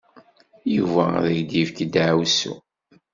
Yuba 0.75 1.03
ad 1.19 1.25
ak-yefk 1.37 1.77
ddeɛwessu. 1.87 2.53